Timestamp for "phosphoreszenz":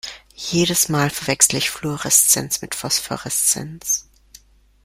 2.73-4.07